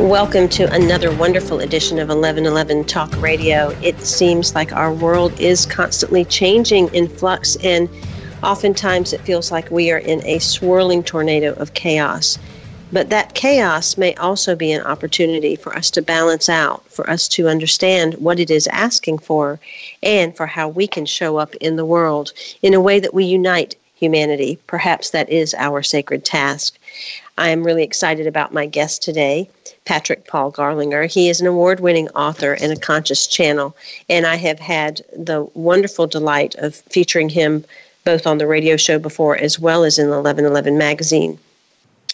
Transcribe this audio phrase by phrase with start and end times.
[0.00, 3.68] Welcome to another wonderful edition of 1111 Talk Radio.
[3.82, 7.86] It seems like our world is constantly changing in flux, and
[8.42, 12.38] oftentimes it feels like we are in a swirling tornado of chaos.
[12.90, 17.28] But that chaos may also be an opportunity for us to balance out, for us
[17.28, 19.60] to understand what it is asking for,
[20.02, 23.26] and for how we can show up in the world in a way that we
[23.26, 24.58] unite humanity.
[24.66, 26.78] Perhaps that is our sacred task.
[27.40, 29.48] I am really excited about my guest today,
[29.86, 31.10] Patrick Paul Garlinger.
[31.10, 33.74] He is an award winning author and a conscious channel,
[34.10, 37.64] and I have had the wonderful delight of featuring him
[38.04, 41.38] both on the radio show before as well as in the 1111 magazine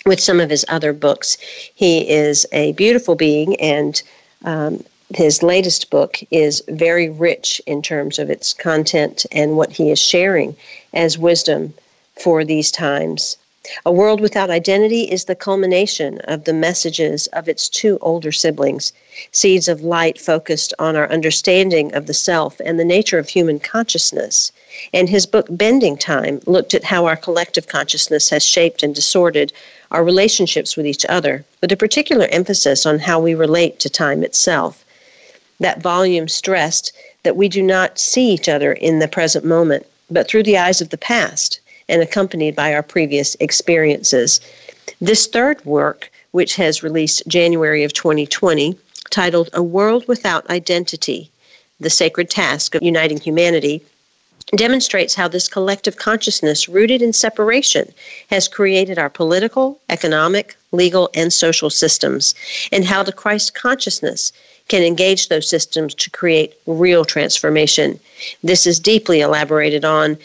[0.04, 1.36] with some of his other books.
[1.74, 4.00] He is a beautiful being, and
[4.44, 9.90] um, his latest book is very rich in terms of its content and what he
[9.90, 10.54] is sharing
[10.94, 11.74] as wisdom
[12.14, 13.36] for these times.
[13.84, 18.92] A World Without Identity is the culmination of the messages of its two older siblings,
[19.32, 23.58] seeds of light focused on our understanding of the self and the nature of human
[23.58, 24.52] consciousness.
[24.94, 29.52] And his book, Bending Time, looked at how our collective consciousness has shaped and distorted
[29.90, 34.22] our relationships with each other, with a particular emphasis on how we relate to time
[34.22, 34.84] itself.
[35.58, 36.92] That volume stressed
[37.24, 40.80] that we do not see each other in the present moment, but through the eyes
[40.80, 44.40] of the past and accompanied by our previous experiences.
[45.00, 48.78] This third work, which has released January of 2020,
[49.10, 51.30] titled A World Without Identity
[51.80, 53.82] The Sacred Task of Uniting Humanity,
[54.54, 57.92] demonstrates how this collective consciousness rooted in separation
[58.30, 62.34] has created our political, economic, legal, and social systems,
[62.70, 64.32] and how the Christ consciousness
[64.68, 67.98] can engage those systems to create real transformation.
[68.42, 70.16] This is deeply elaborated on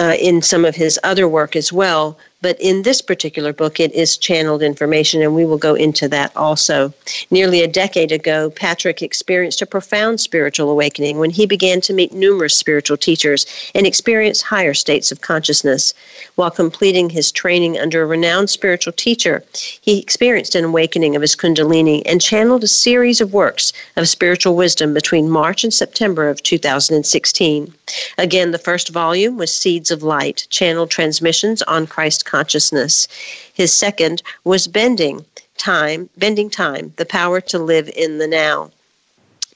[0.00, 3.92] Uh, in some of his other work as well, but in this particular book, it
[3.92, 6.92] is channeled information, and we will go into that also.
[7.30, 12.12] Nearly a decade ago, Patrick experienced a profound spiritual awakening when he began to meet
[12.12, 15.92] numerous spiritual teachers and experience higher states of consciousness.
[16.36, 21.36] While completing his training under a renowned spiritual teacher, he experienced an awakening of his
[21.36, 26.42] Kundalini and channeled a series of works of spiritual wisdom between March and September of
[26.42, 27.74] 2016.
[28.18, 33.08] Again, the first volume was Seeds of Light, channeled transmissions on Christ consciousness.
[33.52, 35.24] His second was bending
[35.56, 38.70] time, bending time, the power to live in the now.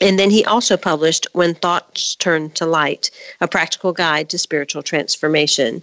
[0.01, 4.83] And then he also published When Thoughts Turn to Light, a practical guide to spiritual
[4.83, 5.83] transformation.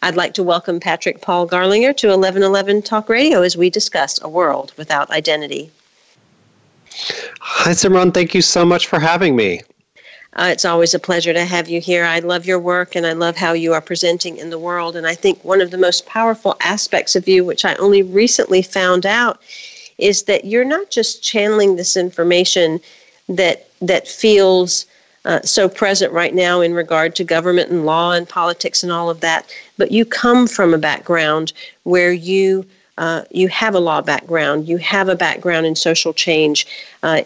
[0.00, 4.28] I'd like to welcome Patrick Paul Garlinger to 1111 Talk Radio as we discuss a
[4.28, 5.70] world without identity.
[7.40, 8.12] Hi, Simran.
[8.12, 9.60] Thank you so much for having me.
[10.34, 12.04] Uh, it's always a pleasure to have you here.
[12.04, 14.96] I love your work and I love how you are presenting in the world.
[14.96, 18.62] And I think one of the most powerful aspects of you, which I only recently
[18.62, 19.40] found out,
[19.98, 22.80] is that you're not just channeling this information
[23.28, 24.86] that that feels
[25.24, 29.08] uh, so present right now in regard to government and law and politics and all
[29.08, 31.52] of that, but you come from a background
[31.84, 32.66] where you
[32.98, 36.66] uh, you have a law background, you have a background in social change.
[37.02, 37.22] Uh,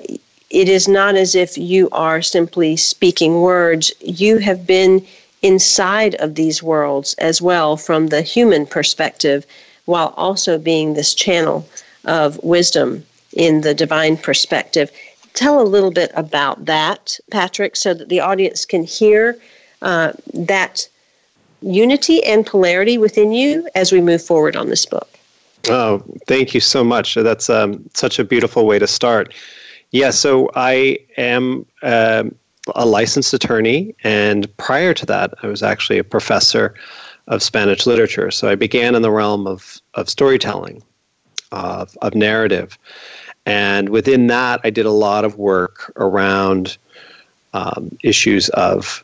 [0.50, 3.92] it is not as if you are simply speaking words.
[4.00, 5.04] You have been
[5.42, 9.46] inside of these worlds as well from the human perspective,
[9.84, 11.68] while also being this channel
[12.04, 14.90] of wisdom in the divine perspective.
[15.34, 19.38] Tell a little bit about that, Patrick, so that the audience can hear
[19.82, 20.88] uh, that
[21.60, 25.08] unity and polarity within you as we move forward on this book.
[25.68, 27.14] Oh, thank you so much.
[27.14, 29.34] That's um, such a beautiful way to start.
[29.92, 32.34] Yeah, so I am um,
[32.74, 36.74] a licensed attorney, and prior to that, I was actually a professor
[37.28, 38.30] of Spanish literature.
[38.30, 40.82] So I began in the realm of, of storytelling,
[41.52, 42.78] of, of narrative.
[43.46, 46.76] And within that, I did a lot of work around
[47.52, 49.02] um, issues of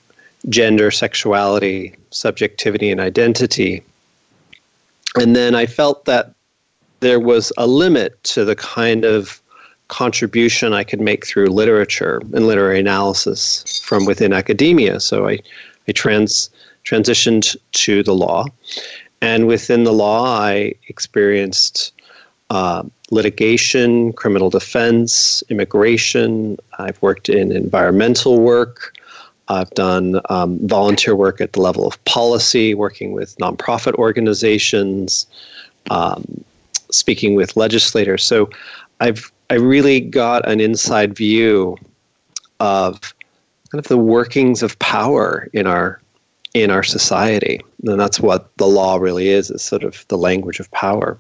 [0.48, 3.82] gender, sexuality, subjectivity, and identity.
[5.16, 6.32] And then I felt that
[7.00, 9.41] there was a limit to the kind of
[9.92, 14.98] contribution I could make through literature and literary analysis from within academia.
[15.00, 15.38] So I,
[15.86, 16.48] I trans,
[16.86, 18.46] transitioned to the law.
[19.20, 21.92] And within the law, I experienced
[22.48, 26.56] uh, litigation, criminal defense, immigration.
[26.78, 28.96] I've worked in environmental work.
[29.48, 35.26] I've done um, volunteer work at the level of policy, working with nonprofit organizations,
[35.90, 36.24] um,
[36.90, 38.24] speaking with legislators.
[38.24, 38.48] So
[39.00, 41.76] I've I really got an inside view
[42.58, 43.14] of
[43.70, 46.00] kind of the workings of power in our
[46.54, 50.58] in our society, and that's what the law really is: is sort of the language
[50.58, 51.18] of power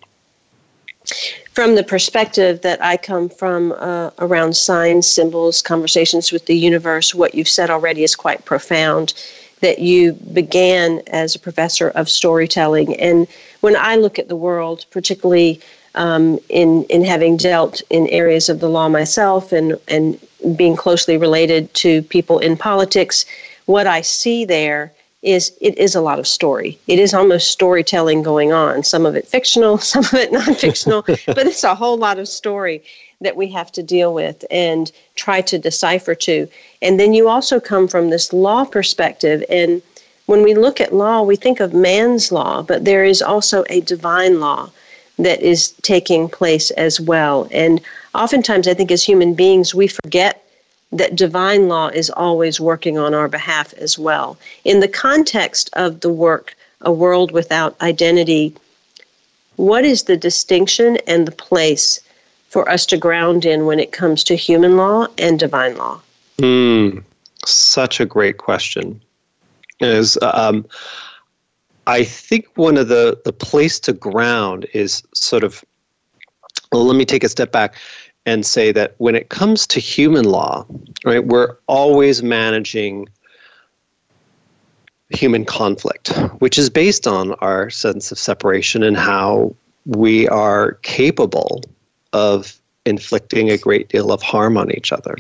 [1.52, 7.14] from the perspective that I come from uh, around signs, symbols, conversations with the universe,
[7.14, 9.12] what you've said already is quite profound.
[9.60, 12.96] That you began as a professor of storytelling.
[12.96, 13.28] And
[13.60, 15.60] when I look at the world, particularly
[15.94, 20.18] um, in, in having dealt in areas of the law myself and, and
[20.56, 23.24] being closely related to people in politics,
[23.66, 24.92] what I see there
[25.22, 26.78] is it is a lot of story.
[26.88, 28.82] It is almost storytelling going on.
[28.82, 32.82] Some of it fictional, some of it non-fictional, but it's a whole lot of story
[33.20, 36.48] that we have to deal with and try to decipher to.
[36.80, 39.80] And then you also come from this law perspective and
[40.26, 43.80] when we look at law, we think of man's law, but there is also a
[43.80, 44.70] divine law
[45.18, 47.48] that is taking place as well.
[47.50, 47.80] And
[48.14, 50.44] oftentimes I think as human beings we forget
[50.92, 54.36] that divine law is always working on our behalf as well.
[54.64, 58.54] In the context of the work, A World Without Identity,
[59.56, 62.00] what is the distinction and the place
[62.48, 66.00] for us to ground in when it comes to human law and divine law?
[66.38, 67.02] Mm,
[67.46, 69.00] such a great question.
[69.80, 70.66] Is um,
[71.86, 75.64] I think one of the the place to ground is sort of.
[76.70, 77.74] Well, let me take a step back
[78.24, 80.64] and say that when it comes to human law,
[81.04, 83.08] right, we're always managing
[85.10, 86.08] human conflict,
[86.38, 89.54] which is based on our sense of separation and how
[89.84, 91.62] we are capable
[92.12, 95.16] of inflicting a great deal of harm on each other.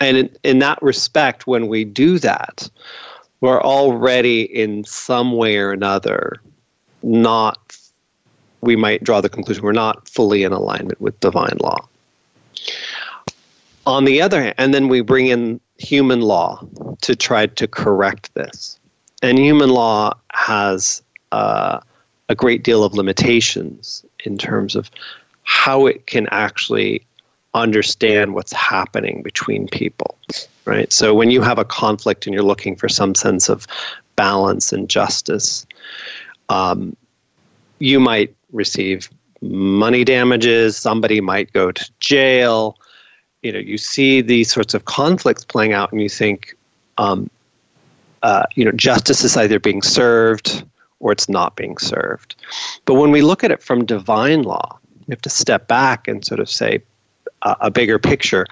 [0.00, 2.68] And in, in that respect, when we do that,
[3.40, 6.40] we're already in some way or another
[7.02, 7.76] not
[8.64, 11.86] we might draw the conclusion we're not fully in alignment with divine law.
[13.86, 16.66] On the other hand, and then we bring in human law
[17.02, 18.78] to try to correct this.
[19.22, 21.02] And human law has
[21.32, 21.80] uh,
[22.28, 24.90] a great deal of limitations in terms of
[25.42, 27.04] how it can actually
[27.52, 30.16] understand what's happening between people,
[30.64, 30.92] right?
[30.92, 33.66] So when you have a conflict and you're looking for some sense of
[34.16, 35.66] balance and justice,
[36.48, 36.96] um,
[37.78, 42.78] you might receive money damages, somebody might go to jail.
[43.42, 46.56] You know, you see these sorts of conflicts playing out, and you think,
[46.96, 47.28] um,
[48.22, 50.64] uh, you know, justice is either being served
[51.00, 52.36] or it's not being served.
[52.86, 56.24] But when we look at it from divine law, we have to step back and
[56.24, 56.82] sort of say
[57.42, 58.46] uh, a bigger picture.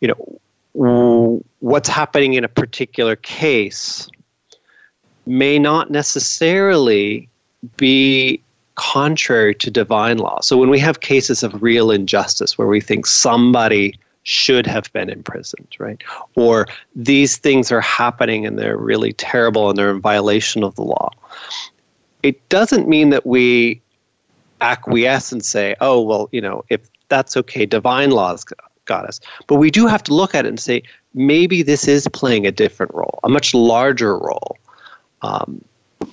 [0.00, 0.38] You know,
[0.76, 4.08] what's happening in a particular case
[5.26, 7.28] may not necessarily
[7.76, 8.40] be
[8.74, 10.40] contrary to divine law.
[10.40, 15.08] So when we have cases of real injustice where we think somebody should have been
[15.08, 16.02] imprisoned, right?
[16.34, 20.82] Or these things are happening and they're really terrible and they're in violation of the
[20.82, 21.10] law.
[22.22, 23.80] It doesn't mean that we
[24.60, 28.44] acquiesce and say, oh, well, you know, if that's okay, divine law's
[28.90, 29.20] us.
[29.46, 30.82] But we do have to look at it and say,
[31.14, 34.56] maybe this is playing a different role, a much larger role.
[35.22, 35.64] Um,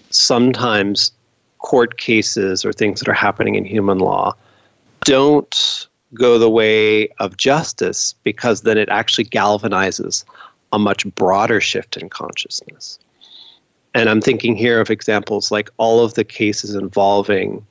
[0.09, 1.11] sometimes
[1.59, 4.35] court cases or things that are happening in human law
[5.01, 10.23] don't go the way of justice because then it actually galvanizes
[10.71, 12.99] a much broader shift in consciousness.
[13.93, 17.65] And I'm thinking here of examples like all of the cases involving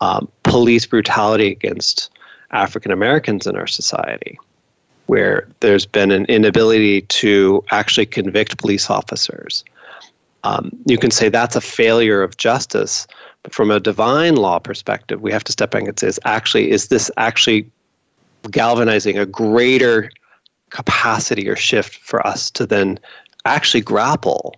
[0.00, 2.10] um, police brutality against
[2.52, 4.38] African Americans in our society,
[5.06, 9.64] where there's been an inability to actually convict police officers
[10.46, 13.08] um, you can say that's a failure of justice.
[13.42, 16.70] But from a divine law perspective, we have to step back and say, is actually,
[16.70, 17.68] is this actually
[18.50, 20.08] galvanizing a greater
[20.70, 22.98] capacity or shift for us to then
[23.44, 24.54] actually grapple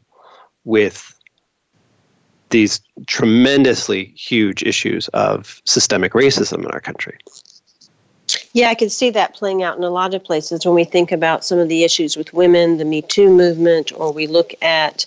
[0.65, 1.15] with
[2.51, 7.17] these tremendously huge issues of systemic racism in our country.
[8.55, 11.13] Yeah, I can see that playing out in a lot of places when we think
[11.13, 15.05] about some of the issues with women, the Me Too movement, or we look at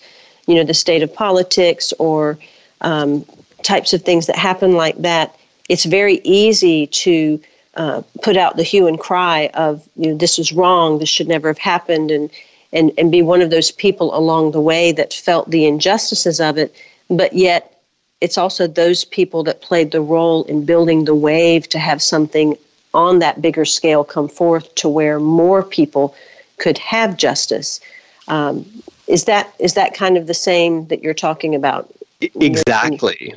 [0.47, 2.37] you know the state of politics or
[2.81, 3.25] um,
[3.63, 5.35] types of things that happen like that,
[5.69, 7.39] it's very easy to
[7.75, 11.27] uh, put out the hue and cry of you know this is wrong, this should
[11.27, 12.29] never have happened, and
[12.73, 16.57] and and be one of those people along the way that felt the injustices of
[16.57, 16.75] it,
[17.09, 17.81] but yet
[18.21, 22.55] it's also those people that played the role in building the wave to have something
[22.93, 26.15] on that bigger scale come forth to where more people
[26.57, 27.79] could have justice.
[28.27, 28.65] Um,
[29.07, 31.93] is that is that kind of the same that you're talking about?
[32.21, 33.33] Exactly.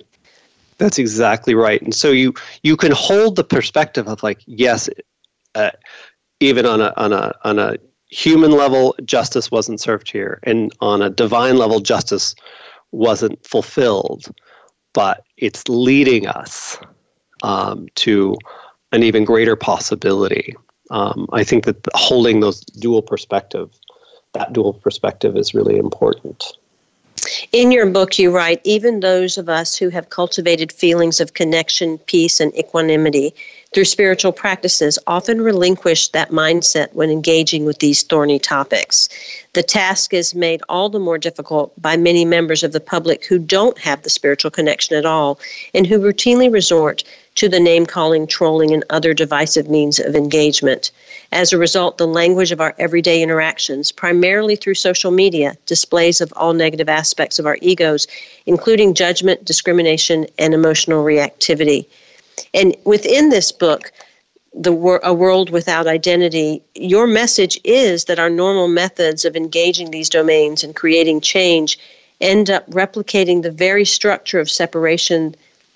[0.78, 1.80] That's exactly right.
[1.82, 4.88] And so you you can hold the perspective of like yes,
[5.54, 5.70] uh,
[6.40, 7.76] even on a on a on a
[8.08, 12.34] human level, justice wasn't served here, and on a divine level, justice
[12.92, 14.26] wasn't fulfilled.
[14.92, 16.78] But it's leading us
[17.42, 18.37] um, to
[18.95, 20.55] an even greater possibility.
[20.91, 23.71] Um, I think that holding those dual perspective,
[24.33, 26.45] that dual perspective, is really important.
[27.53, 31.99] In your book, you write even those of us who have cultivated feelings of connection,
[31.99, 33.35] peace, and equanimity
[33.73, 39.09] through spiritual practices often relinquish that mindset when engaging with these thorny topics.
[39.55, 43.39] The task is made all the more difficult by many members of the public who
[43.39, 45.41] don't have the spiritual connection at all
[45.73, 47.05] and who routinely resort
[47.37, 50.91] to the name calling, trolling, and other divisive means of engagement.
[51.33, 56.33] As a result, the language of our everyday interactions, primarily through social media, displays of
[56.37, 58.07] all negative aspects of our egos,
[58.47, 61.87] including judgment, discrimination, and emotional reactivity.
[62.53, 63.91] And within this book,
[64.55, 69.91] the wor- a world without identity your message is that our normal methods of engaging
[69.91, 71.79] these domains and creating change
[72.21, 75.35] end up replicating the very structure of separation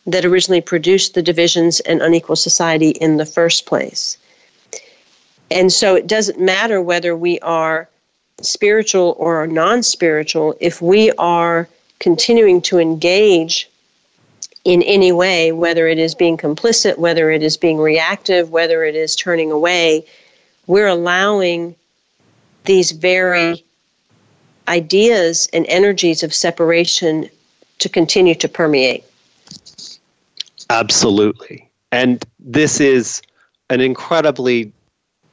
[0.09, 4.17] that originally produced the divisions and unequal society in the first place.
[5.51, 7.89] And so it doesn't matter whether we are
[8.41, 13.69] spiritual or non spiritual, if we are continuing to engage
[14.65, 18.95] in any way, whether it is being complicit, whether it is being reactive, whether it
[18.95, 20.05] is turning away,
[20.67, 21.75] we're allowing
[22.65, 23.63] these very
[24.69, 27.29] ideas and energies of separation
[27.79, 29.05] to continue to permeate.
[30.71, 31.71] Absolutely.
[31.93, 33.23] And this is
[33.71, 34.73] an incredibly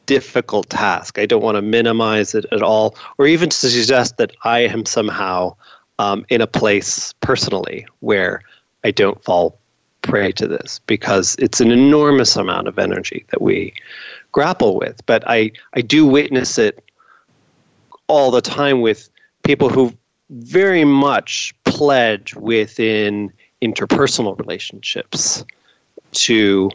[0.06, 1.18] difficult task.
[1.18, 4.86] I don't want to minimize it at all, or even to suggest that I am
[4.86, 5.56] somehow
[6.00, 8.42] um, in a place personally where
[8.84, 9.58] I don't fall
[10.02, 13.74] prey to this because it's an enormous amount of energy that we
[14.32, 15.04] grapple with.
[15.06, 16.84] But I, I do witness it
[18.08, 19.10] all the time with
[19.44, 19.94] people who
[20.30, 23.32] very much pledge within
[23.66, 25.44] interpersonal relationships
[26.12, 26.70] to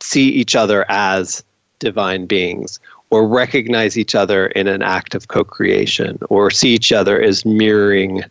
[0.00, 1.42] see each other as
[1.78, 2.78] divine beings
[3.10, 8.22] or recognize each other in an act of co-creation or see each other as mirroring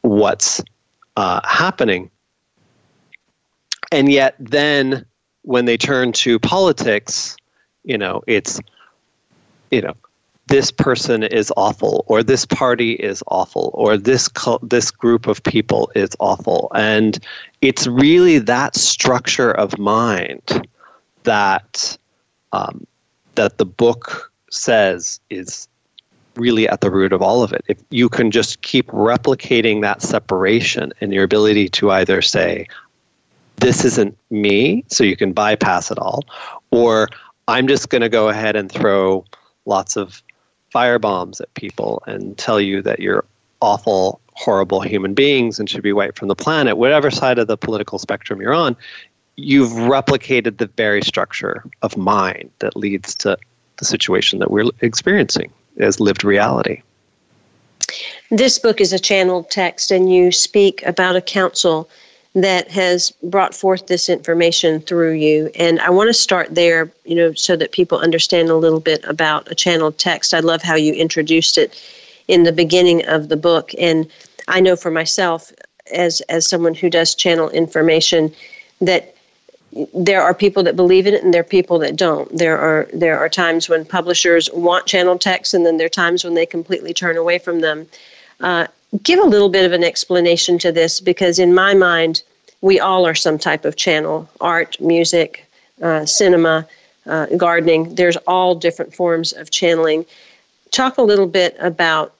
[0.00, 0.62] what's
[1.16, 2.10] uh, happening.
[3.90, 5.04] And yet then
[5.42, 7.36] when they turn to politics
[7.84, 8.60] you know it's
[9.70, 9.94] you know
[10.52, 14.28] this person is awful or this party is awful or this
[14.60, 16.70] this group of people is awful.
[16.74, 17.18] And
[17.62, 20.68] it's really that structure of mind
[21.22, 21.96] that
[22.52, 22.86] um,
[23.34, 25.68] that the book says is
[26.34, 27.64] really at the root of all of it.
[27.68, 32.66] If you can just keep replicating that separation and your ability to either say
[33.56, 36.24] this isn't me so you can bypass it all
[36.72, 37.08] or
[37.46, 39.24] i'm just going to go ahead and throw
[39.66, 40.20] lots of
[40.72, 43.26] fire bombs at people and tell you that you're
[43.60, 47.58] awful, horrible human beings and should be wiped from the planet, whatever side of the
[47.58, 48.74] political spectrum you're on,
[49.36, 53.36] you've replicated the very structure of mind that leads to
[53.76, 56.80] the situation that we're experiencing as lived reality.
[58.30, 61.90] This book is a channeled text, and you speak about a council
[62.34, 65.50] that has brought forth this information through you.
[65.54, 69.04] And I want to start there, you know, so that people understand a little bit
[69.04, 70.32] about a channeled text.
[70.32, 71.78] I love how you introduced it
[72.28, 73.72] in the beginning of the book.
[73.78, 74.08] And
[74.48, 75.52] I know for myself,
[75.92, 78.32] as as someone who does channel information,
[78.80, 79.14] that
[79.94, 82.34] there are people that believe in it and there are people that don't.
[82.36, 86.24] There are there are times when publishers want channel text and then there are times
[86.24, 87.86] when they completely turn away from them.
[88.40, 88.66] Uh,
[89.02, 92.22] give a little bit of an explanation to this because, in my mind,
[92.60, 95.46] we all are some type of channel art, music,
[95.82, 96.66] uh, cinema,
[97.06, 97.94] uh, gardening.
[97.94, 100.04] There's all different forms of channeling.
[100.70, 102.14] Talk a little bit about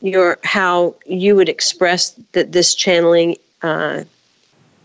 [0.00, 4.04] your how you would express that this channeling uh,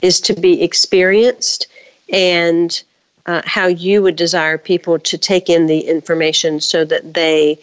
[0.02, 1.68] is to be experienced
[2.12, 2.84] and
[3.26, 7.58] uh, how you would desire people to take in the information so that they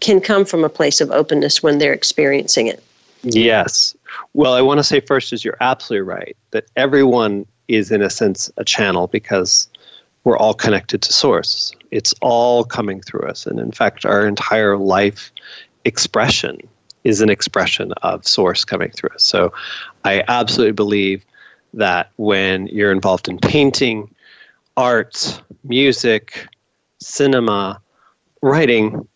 [0.00, 2.82] can come from a place of openness when they're experiencing it.
[3.22, 3.96] Yes.
[4.34, 8.10] Well, I want to say first is you're absolutely right that everyone is in a
[8.10, 9.68] sense a channel because
[10.24, 11.72] we're all connected to source.
[11.90, 15.32] It's all coming through us and in fact our entire life
[15.84, 16.58] expression
[17.04, 19.22] is an expression of source coming through us.
[19.22, 19.52] So
[20.04, 21.24] I absolutely believe
[21.74, 24.12] that when you're involved in painting,
[24.76, 26.46] art, music,
[26.98, 27.80] cinema,
[28.42, 29.06] writing,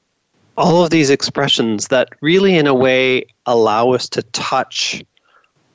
[0.56, 5.04] all of these expressions that really, in a way, allow us to touch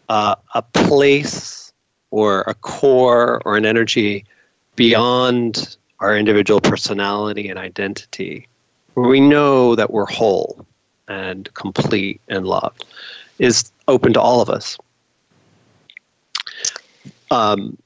[0.10, 1.74] uh, a place
[2.12, 4.26] or a core or an energy
[4.76, 8.48] beyond our individual personality and identity,
[8.94, 10.66] where we know that we're whole
[11.08, 12.86] and complete and loved,
[13.40, 14.78] is open to all of us.
[17.32, 17.78] Um,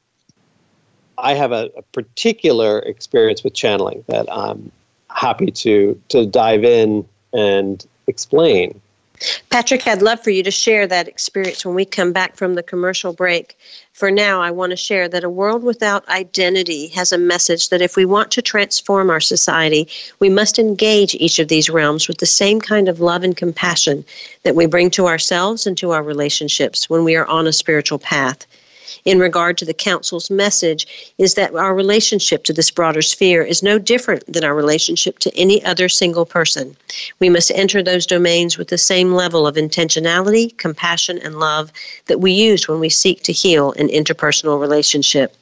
[1.17, 4.72] I have a, a, particular experience with channeling that I'm
[5.10, 8.80] happy to to dive in and explain.
[9.50, 12.63] Patrick, I'd love for you to share that experience when we come back from the
[12.63, 13.58] commercial break.
[13.92, 17.82] For now, I want to share that a world without identity has a message that
[17.82, 19.89] if we want to transform our society,
[20.20, 24.06] we must engage each of these realms with the same kind of love and compassion
[24.44, 28.00] that we bring to ourselves and to our relationships when we are on a spiritual
[28.00, 28.46] path
[29.06, 33.63] in regard to the Council's message is that our relationship to this broader sphere is
[33.63, 36.75] no different than our relationship to any other single person.
[37.20, 41.72] We must enter those domains with the same level of intentionality, compassion, and love
[42.08, 45.36] that we use when we seek to heal an interpersonal relationship.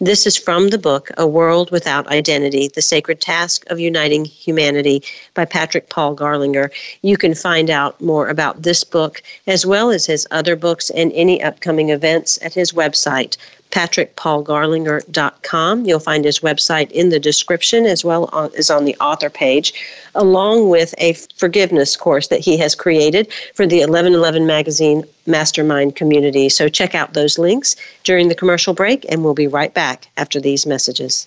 [0.00, 5.02] This is from the book A World Without Identity The Sacred Task of Uniting Humanity
[5.34, 6.70] by Patrick Paul Garlinger.
[7.02, 11.12] You can find out more about this book as well as his other books and
[11.12, 13.36] any upcoming events at his website,
[13.74, 15.84] patrickpaulgarlinger.com.
[15.84, 19.74] You'll find his website in the description as well as on the author page,
[20.14, 26.48] along with a forgiveness course that he has created for the 1111 Magazine Mastermind community.
[26.48, 30.40] So check out those links during the commercial break, and we'll be right back after
[30.40, 31.26] these messages.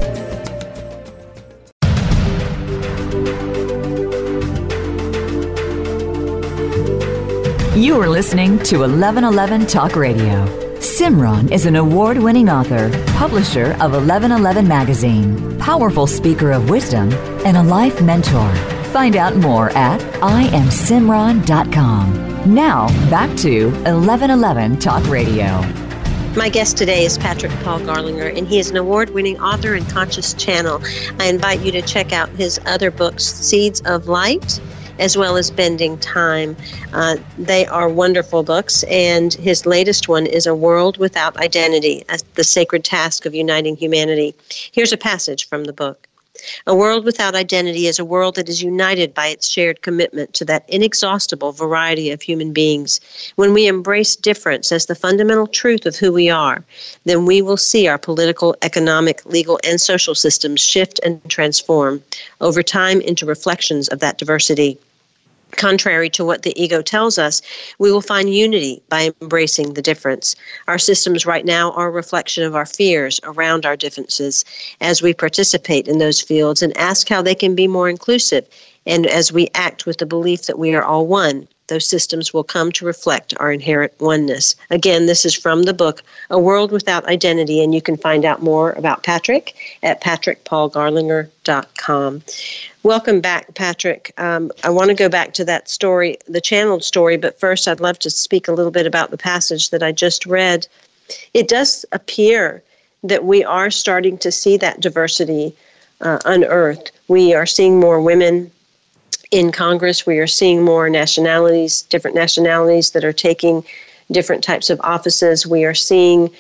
[7.75, 10.62] You are listening to 1111 Talk Radio.
[10.93, 17.11] Simran is an award winning author, publisher of 1111 Magazine, powerful speaker of wisdom,
[17.47, 18.55] and a life mentor.
[18.93, 22.55] Find out more at IamSimran.com.
[22.55, 25.63] Now, back to 1111 Talk Radio.
[26.37, 29.89] My guest today is Patrick Paul Garlinger, and he is an award winning author and
[29.89, 30.83] conscious channel.
[31.19, 34.61] I invite you to check out his other books, Seeds of Light
[34.99, 36.57] as well as Bending Time.
[36.93, 42.45] Uh, they are wonderful books, and his latest one is A World Without Identity The
[42.45, 44.35] Sacred Task of Uniting Humanity.
[44.73, 46.09] Here's a passage from the book.
[46.67, 50.47] A world without identity is a world that is united by its shared commitment to
[50.47, 53.01] that inexhaustible variety of human beings.
[53.37, 56.65] When we embrace difference as the fundamental truth of who we are,
[57.05, 62.03] then we will see our political, economic, legal, and social systems shift and transform
[62.41, 64.79] over time into reflections of that diversity.
[65.53, 67.43] Contrary to what the ego tells us,
[67.79, 70.35] we will find unity by embracing the difference.
[70.67, 74.45] Our systems right now are a reflection of our fears around our differences
[74.81, 78.49] as we participate in those fields and ask how they can be more inclusive.
[78.87, 82.45] And as we act with the belief that we are all one, those systems will
[82.45, 84.55] come to reflect our inherent oneness.
[84.69, 88.43] Again, this is from the book A World Without Identity, and you can find out
[88.43, 92.23] more about Patrick at patrickpaulgarlinger.com.
[92.83, 94.13] Welcome back, Patrick.
[94.19, 97.81] Um, I want to go back to that story, the channeled story, but first I'd
[97.81, 100.69] love to speak a little bit about the passage that I just read.
[101.33, 102.63] It does appear
[103.03, 105.57] that we are starting to see that diversity
[106.03, 106.93] uh, unearthed.
[107.09, 108.51] We are seeing more women
[109.33, 110.07] in Congress.
[110.07, 113.65] We are seeing more nationalities, different nationalities that are taking
[114.13, 115.47] different types of offices.
[115.47, 116.31] We are seeing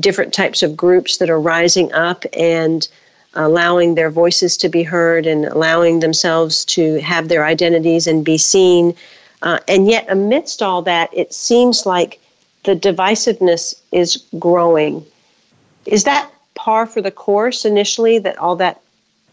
[0.00, 2.86] different types of groups that are rising up and
[3.34, 8.38] allowing their voices to be heard and allowing themselves to have their identities and be
[8.38, 8.94] seen.
[9.42, 12.20] Uh, and yet, amidst all that, it seems like
[12.64, 15.04] the divisiveness is growing.
[15.84, 18.80] Is that par for the course initially that all that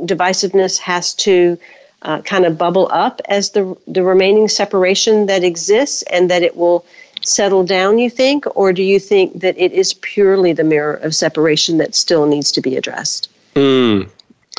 [0.02, 1.58] divisiveness has to
[2.04, 6.56] uh, kind of bubble up as the, the remaining separation that exists and that it
[6.56, 6.86] will
[7.24, 8.46] settle down, you think?
[8.56, 12.52] Or do you think that it is purely the mirror of separation that still needs
[12.52, 13.30] to be addressed?
[13.56, 14.10] Mm,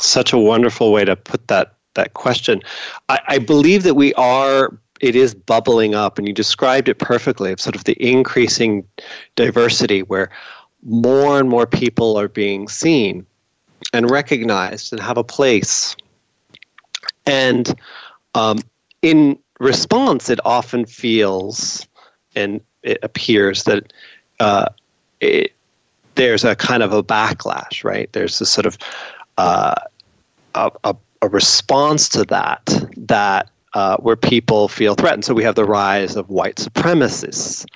[0.00, 2.61] such a wonderful way to put that that question.
[3.09, 7.52] I, I believe that we are it is bubbling up and you described it perfectly
[7.52, 8.87] of sort of the increasing
[9.37, 10.30] diversity where
[10.83, 13.26] more and more people are being seen
[13.92, 15.94] and recognized and have a place
[17.26, 17.74] and
[18.34, 18.58] um,
[19.02, 21.87] in response it often feels
[22.34, 23.92] and it appears that
[24.40, 24.66] uh,
[25.20, 25.52] it,
[26.14, 28.12] there's a kind of a backlash, right?
[28.12, 28.78] There's a sort of
[29.38, 29.74] uh,
[30.54, 32.62] a, a, a, response to that
[32.96, 35.24] that uh, where people feel threatened.
[35.24, 37.66] So we have the rise of white supremacists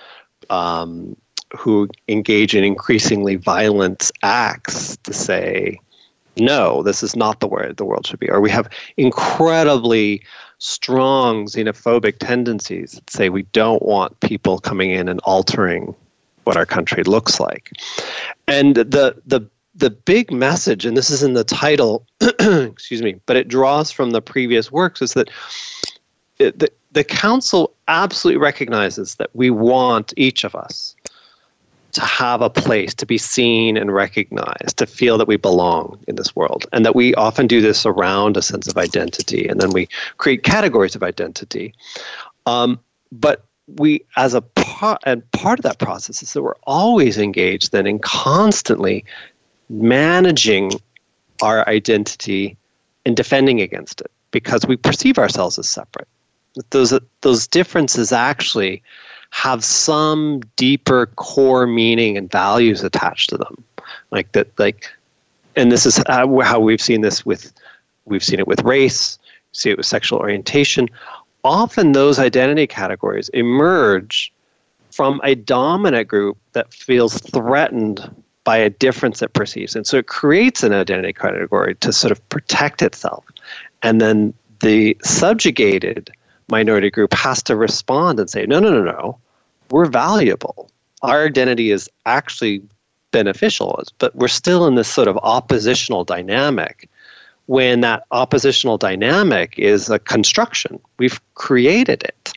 [0.50, 1.16] um,
[1.56, 5.80] who engage in increasingly violent acts to say,
[6.40, 8.30] no, this is not the way the world should be.
[8.30, 10.22] Or we have incredibly
[10.58, 15.94] strong xenophobic tendencies that say we don't want people coming in and altering
[16.44, 17.72] what our country looks like.
[18.46, 23.36] And the the the big message, and this is in the title, excuse me, but
[23.36, 25.30] it draws from the previous works, is that
[26.40, 30.96] it, the, the council absolutely recognizes that we want each of us
[31.92, 36.16] to have a place, to be seen and recognized, to feel that we belong in
[36.16, 36.66] this world.
[36.72, 40.42] And that we often do this around a sense of identity, and then we create
[40.42, 41.74] categories of identity.
[42.46, 42.78] Um,
[43.10, 43.44] but
[43.76, 47.86] we as a part and part of that process is that we're always engaged then
[47.86, 49.04] in constantly
[49.68, 50.72] managing
[51.42, 52.56] our identity
[53.04, 56.08] and defending against it because we perceive ourselves as separate
[56.70, 58.82] those those differences actually
[59.30, 63.64] have some deeper core meaning and values attached to them
[64.10, 64.90] like that like
[65.56, 67.52] and this is how we've seen this with
[68.04, 69.18] we've seen it with race
[69.52, 70.88] see it with sexual orientation
[71.44, 74.32] often those identity categories emerge
[74.90, 78.10] from a dominant group that feels threatened
[78.48, 79.76] by a difference it perceives.
[79.76, 83.24] And so it creates an identity category to sort of protect itself.
[83.82, 86.10] And then the subjugated
[86.50, 89.18] minority group has to respond and say, no, no, no, no,
[89.70, 90.70] we're valuable.
[91.02, 92.62] Our identity is actually
[93.10, 96.88] beneficial, but we're still in this sort of oppositional dynamic
[97.46, 100.78] when that oppositional dynamic is a construction.
[100.98, 102.34] We've created it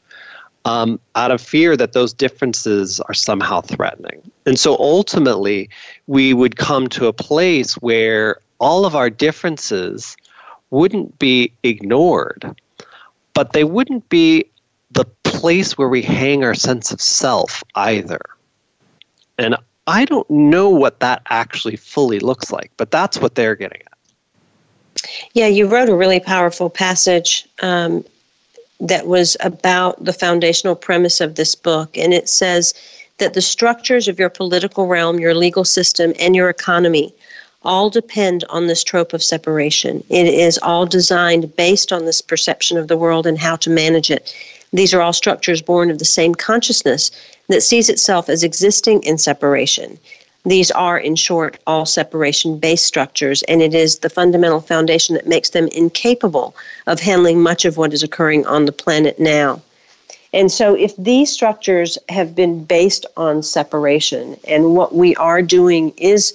[0.64, 4.22] um, out of fear that those differences are somehow threatening.
[4.46, 5.70] And so ultimately,
[6.08, 10.16] we would come to a place where all of our differences
[10.70, 12.56] wouldn't be ignored,
[13.34, 14.46] but they wouldn't be
[14.92, 18.22] the place where we hang our sense of self either.
[19.38, 19.56] And
[19.88, 23.92] I don't know what that actually fully looks like, but that's what they're getting at.
[25.34, 28.04] Yeah, you wrote a really powerful passage um,
[28.80, 31.98] that was about the foundational premise of this book.
[31.98, 32.74] And it says
[33.18, 37.14] that the structures of your political realm, your legal system, and your economy
[37.64, 40.04] all depend on this trope of separation.
[40.10, 44.10] It is all designed based on this perception of the world and how to manage
[44.10, 44.36] it.
[44.74, 47.12] These are all structures born of the same consciousness
[47.50, 50.00] that sees itself as existing in separation.
[50.44, 55.28] These are, in short, all separation based structures, and it is the fundamental foundation that
[55.28, 56.56] makes them incapable
[56.88, 59.62] of handling much of what is occurring on the planet now.
[60.34, 65.94] And so, if these structures have been based on separation, and what we are doing
[65.98, 66.34] is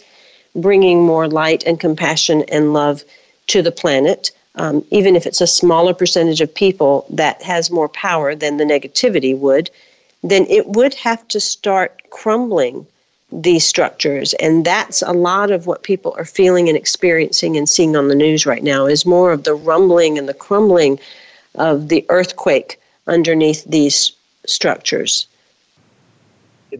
[0.57, 3.05] bringing more light and compassion and love
[3.49, 7.89] to the planet, um, even if it's a smaller percentage of people that has more
[7.89, 9.71] power than the negativity would,
[10.23, 12.87] then it would have to start crumbling
[13.31, 14.35] these structures.
[14.35, 18.15] And that's a lot of what people are feeling and experiencing and seeing on the
[18.15, 20.99] news right now is more of the rumbling and the crumbling
[21.57, 24.13] of the earthquake underneath these
[24.47, 25.27] structures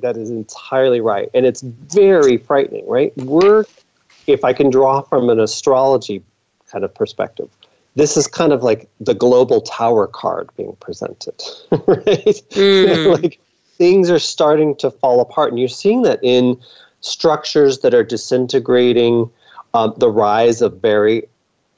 [0.01, 3.65] that is entirely right and it's very frightening right we're
[4.27, 6.23] if i can draw from an astrology
[6.71, 7.49] kind of perspective
[7.95, 13.21] this is kind of like the global tower card being presented right mm.
[13.23, 13.41] like
[13.77, 15.51] things are starting to fall apart.
[15.51, 16.59] And you're seeing that in
[17.01, 19.31] structures that are disintegrating,
[19.75, 21.25] um, the rise of very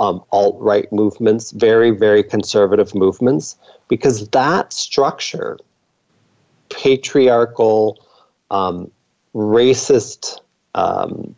[0.01, 3.57] um, alt right movements, very, very conservative movements,
[3.89, 5.59] because that structure,
[6.71, 7.99] patriarchal,
[8.51, 8.91] um,
[9.35, 10.39] racist,
[10.75, 11.35] um,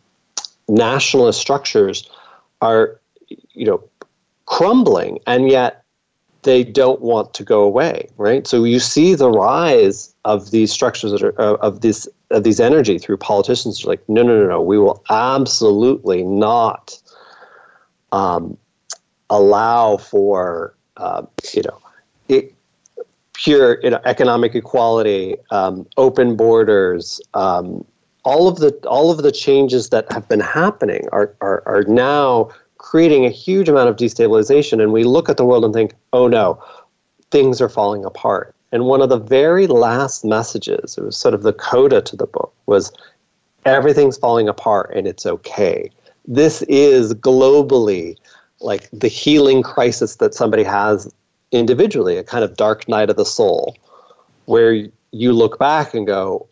[0.67, 2.09] nationalist structures,
[2.61, 2.99] are,
[3.53, 3.83] you know,
[4.45, 5.83] crumbling, and yet
[6.43, 8.47] they don't want to go away, right?
[8.47, 12.59] So you see the rise of these structures that are uh, of this of these
[12.59, 16.97] energy through politicians are like, no, no, no, no, we will absolutely not
[18.11, 18.57] um,
[19.29, 21.81] allow for uh, you know
[23.43, 27.19] pure you know, economic equality, um, open borders.
[27.33, 27.83] Um,
[28.23, 32.49] all of the all of the changes that have been happening are, are, are now
[32.77, 34.81] creating a huge amount of destabilization.
[34.81, 36.63] And we look at the world and think, oh no,
[37.31, 38.55] things are falling apart.
[38.71, 42.27] And one of the very last messages, it was sort of the coda to the
[42.27, 42.91] book, was
[43.65, 45.89] everything's falling apart and it's okay.
[46.27, 48.17] This is globally
[48.59, 51.11] like the healing crisis that somebody has
[51.51, 53.75] individually, a kind of dark night of the soul,
[54.45, 56.47] where you look back and go,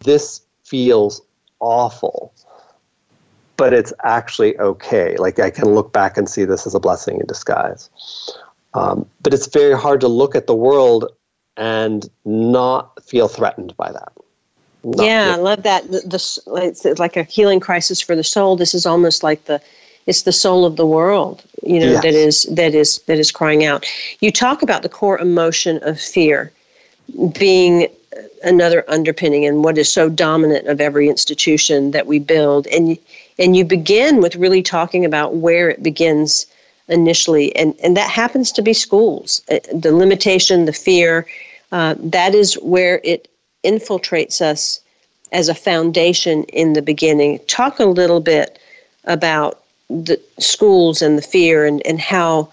[0.00, 1.20] this feels
[1.60, 2.32] awful
[3.56, 5.16] but it's actually okay.
[5.16, 7.90] Like I can look back and see this as a blessing in disguise.
[8.74, 11.06] Um, but it's very hard to look at the world
[11.56, 14.12] and not feel threatened by that.
[14.82, 15.90] Not yeah, I love that.
[15.90, 18.56] The, the, it's like a healing crisis for the soul.
[18.56, 19.62] This is almost like the
[20.06, 22.02] it's the soul of the world, you know, yes.
[22.02, 23.86] that is that is that is crying out.
[24.20, 26.52] You talk about the core emotion of fear
[27.38, 27.88] being
[28.42, 32.98] another underpinning and what is so dominant of every institution that we build and
[33.38, 36.46] and you begin with really talking about where it begins
[36.88, 41.26] initially and and that happens to be schools uh, the limitation the fear
[41.72, 43.28] uh, that is where it
[43.64, 44.80] infiltrates us
[45.32, 48.58] as a foundation in the beginning talk a little bit
[49.04, 49.63] about
[49.94, 52.50] the schools and the fear and and how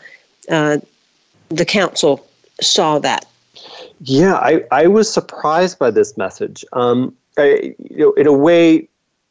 [0.49, 0.77] uh,
[1.49, 2.25] the council
[2.59, 3.25] saw that
[4.03, 6.65] yeah, I, I was surprised by this message.
[6.73, 8.87] Um, I, you know, in a way,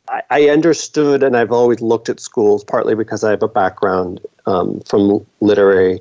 [0.08, 4.20] I, I, understood, and I've always looked at schools partly because I have a background
[4.46, 6.00] um, from literary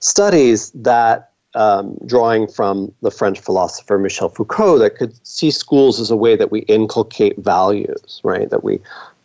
[0.00, 6.10] studies that um, drawing from the French philosopher Michel Foucault that could see schools as
[6.10, 8.50] a way that we inculcate values, right?
[8.50, 8.80] That we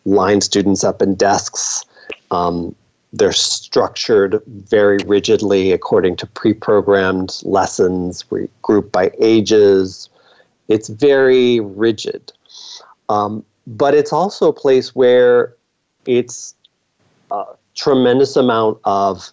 [0.06, 1.84] line students up in desks
[2.32, 2.76] um,
[3.14, 8.30] they're structured very rigidly according to pre programmed lessons.
[8.32, 10.10] We group by ages.
[10.68, 12.32] It's very rigid.
[13.10, 15.54] Um, but it's also a place where
[16.06, 16.56] it's
[17.32, 17.44] a
[17.76, 19.32] tremendous amount of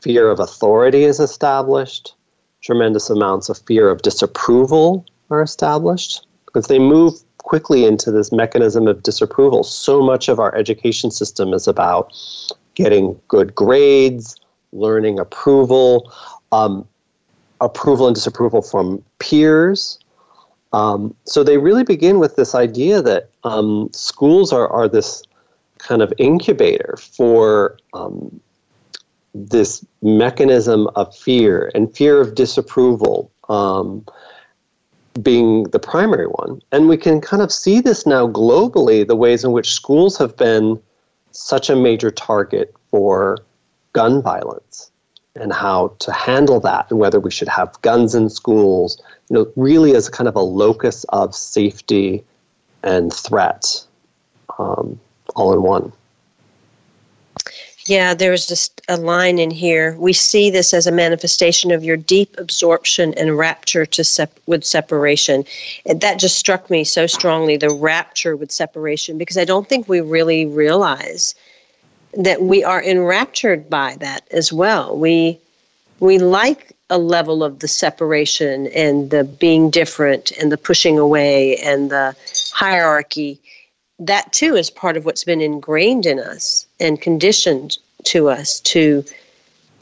[0.00, 2.14] fear of authority is established,
[2.62, 8.86] tremendous amounts of fear of disapproval are established because they move quickly into this mechanism
[8.86, 9.64] of disapproval.
[9.64, 12.12] So much of our education system is about
[12.74, 14.36] getting good grades,
[14.72, 16.12] learning approval,
[16.52, 16.86] um,
[17.60, 19.98] approval and disapproval from peers.
[20.72, 25.22] Um, so they really begin with this idea that um, schools are, are this
[25.78, 28.40] kind of incubator for um,
[29.34, 34.04] this mechanism of fear and fear of disapproval um,
[35.22, 36.60] being the primary one.
[36.72, 40.36] And we can kind of see this now globally the ways in which schools have
[40.36, 40.80] been
[41.32, 43.38] such a major target for
[43.92, 44.90] gun violence
[45.34, 49.52] and how to handle that and whether we should have guns in schools, you know,
[49.56, 52.24] really as kind of a locus of safety
[52.82, 53.84] and threat
[54.58, 54.98] um,
[55.36, 55.92] all in one.
[57.88, 59.96] Yeah, there's just a line in here.
[59.98, 64.62] We see this as a manifestation of your deep absorption and rapture to sep- with
[64.62, 65.46] separation.
[65.86, 70.02] that just struck me so strongly the rapture with separation because I don't think we
[70.02, 71.34] really realize
[72.12, 74.94] that we are enraptured by that as well.
[74.94, 75.38] We
[76.00, 81.56] we like a level of the separation and the being different and the pushing away
[81.56, 82.14] and the
[82.52, 83.40] hierarchy
[83.98, 89.04] that too is part of what's been ingrained in us and conditioned to us to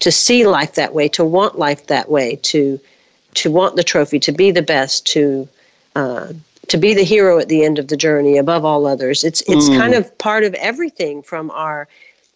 [0.01, 2.81] to see life that way, to want life that way, to
[3.35, 5.49] to want the trophy, to be the best, to
[5.95, 6.33] uh,
[6.69, 9.25] to be the hero at the end of the journey above all others.
[9.25, 9.79] It's it's mm.
[9.79, 11.89] kind of part of everything from our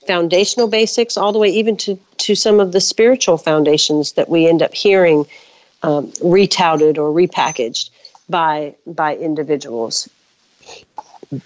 [0.07, 4.47] foundational basics all the way even to to some of the spiritual foundations that we
[4.47, 5.27] end up hearing
[5.83, 7.91] um, retouted or repackaged
[8.29, 10.09] by by individuals.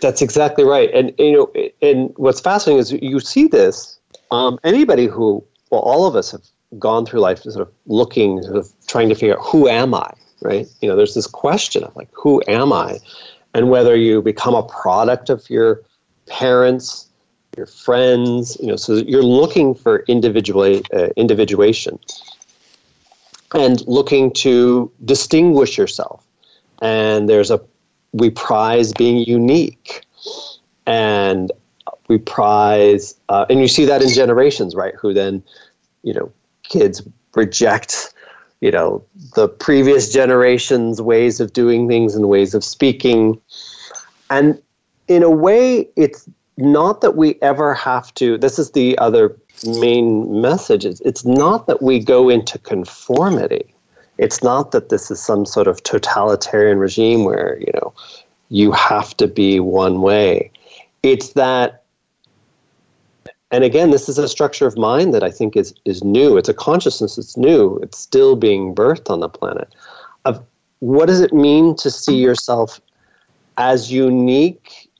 [0.00, 0.90] That's exactly right.
[0.94, 3.98] And you know, and what's fascinating is you see this.
[4.30, 6.42] Um, anybody who, well, all of us have
[6.78, 10.10] gone through life sort of looking, sort of trying to figure out who am I,
[10.42, 10.66] right?
[10.80, 12.98] You know, there's this question of like, who am I,
[13.52, 15.82] and whether you become a product of your
[16.26, 17.08] parents,
[17.56, 21.98] your friends, you know, so you're looking for individual uh, individuation
[23.54, 26.26] and looking to distinguish yourself.
[26.82, 27.60] And there's a
[28.14, 30.06] we prize being unique.
[30.86, 31.50] And
[32.08, 34.94] we prize uh, and you see that in generations right?
[34.94, 35.42] Who then
[36.02, 37.02] you know kids
[37.34, 38.14] reject
[38.60, 43.40] you know the previous generations ways of doing things and ways of speaking.
[44.30, 44.60] And
[45.08, 50.40] in a way it's not that we ever have to this is the other main
[50.40, 53.73] message it's, it's not that we go into conformity
[54.18, 57.92] it's not that this is some sort of totalitarian regime where, you know,
[58.48, 60.50] you have to be one way.
[61.02, 61.80] It's that
[63.50, 66.36] and again, this is a structure of mind that I think is is new.
[66.36, 67.78] It's a consciousness that's new.
[67.82, 69.72] It's still being birthed on the planet.
[70.24, 70.44] Of
[70.80, 72.80] what does it mean to see yourself
[73.56, 74.90] as unique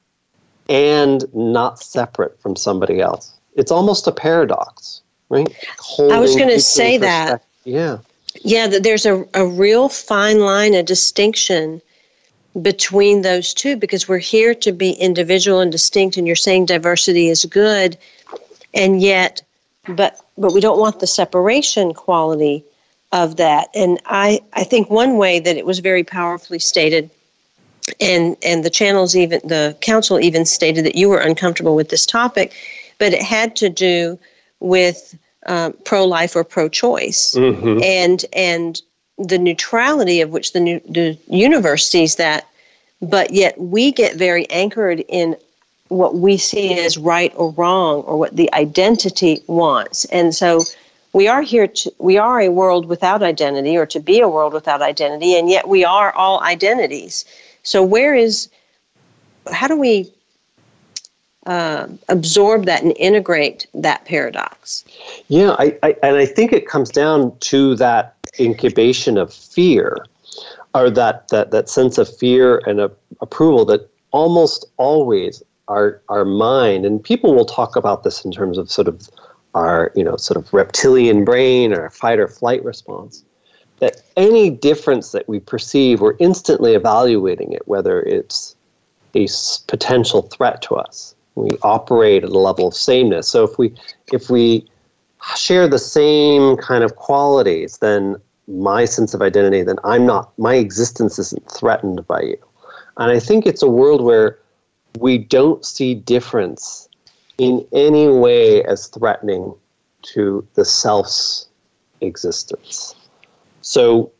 [0.69, 3.35] and not separate from somebody else?
[3.57, 5.49] It's almost a paradox, right?
[5.79, 7.43] Holding I was going to say that.
[7.65, 7.99] Yeah
[8.43, 11.81] yeah, there's a, a real fine line, a distinction
[12.61, 17.29] between those two because we're here to be individual and distinct and you're saying diversity
[17.29, 17.99] is good
[18.73, 19.43] and yet
[19.89, 22.65] but but we don't want the separation quality
[23.11, 23.69] of that.
[23.75, 27.11] And i i think one way that it was very powerfully stated
[28.01, 32.07] and and the channels even the council even stated that you were uncomfortable with this
[32.07, 32.55] topic
[32.99, 34.17] but it had to do
[34.61, 37.83] with uh, pro-life or pro-choice, mm-hmm.
[37.83, 38.83] and and
[39.19, 42.49] the neutrality of which the, new, the universe sees that,
[43.01, 45.37] but yet we get very anchored in
[45.89, 50.61] what we see as right or wrong or what the identity wants, and so
[51.13, 54.53] we are here to we are a world without identity or to be a world
[54.53, 57.25] without identity, and yet we are all identities.
[57.63, 58.51] So where is
[59.53, 60.13] how do we
[61.47, 64.85] uh, absorb that and integrate that paradox.
[65.29, 70.07] Yeah, I, I, and I think it comes down to that incubation of fear,
[70.75, 76.25] or that that that sense of fear and a, approval that almost always our our
[76.25, 79.09] mind and people will talk about this in terms of sort of
[79.55, 83.25] our you know sort of reptilian brain or fight or flight response
[83.81, 88.55] that any difference that we perceive we're instantly evaluating it whether it's
[89.15, 89.27] a
[89.69, 93.29] potential threat to us we operate at a level of sameness.
[93.29, 93.75] So if we
[94.13, 94.67] if we
[95.37, 98.17] share the same kind of qualities, then
[98.47, 102.39] my sense of identity, then I'm not my existence isn't threatened by you.
[102.99, 104.39] And I think it's a world where
[105.01, 106.89] we don't see difference
[107.39, 109.55] in any way as threatening
[110.03, 111.49] to the self's
[112.01, 112.95] existence.
[113.63, 114.13] So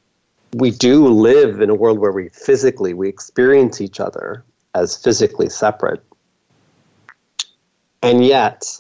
[0.55, 5.49] we do live in a world where we physically we experience each other as physically
[5.49, 6.03] separate
[8.05, 8.79] and yet,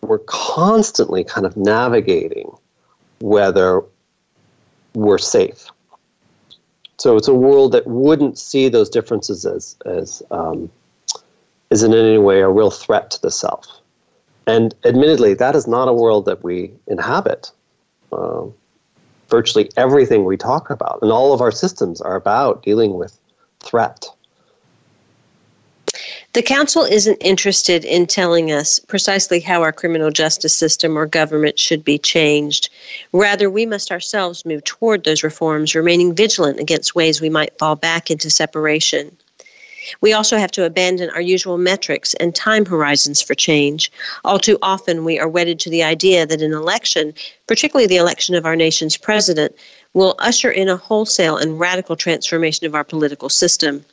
[0.00, 2.50] we're constantly kind of navigating
[3.20, 3.82] whether
[4.94, 5.66] we're safe.
[6.98, 10.70] So it's a world that wouldn't see those differences as as um,
[11.70, 13.66] as in any way a real threat to the self.
[14.46, 17.50] And admittedly, that is not a world that we inhabit.
[18.12, 18.46] Uh,
[19.32, 23.18] virtually everything we talk about and all of our systems are about dealing with
[23.60, 24.04] threat.
[26.34, 31.58] The Council isn't interested in telling us precisely how our criminal justice system or government
[31.58, 32.70] should be changed.
[33.12, 37.76] Rather, we must ourselves move toward those reforms, remaining vigilant against ways we might fall
[37.76, 39.14] back into separation.
[40.00, 43.92] We also have to abandon our usual metrics and time horizons for change.
[44.24, 47.12] All too often, we are wedded to the idea that an election,
[47.46, 49.54] particularly the election of our nation's president,
[49.92, 53.84] will usher in a wholesale and radical transformation of our political system.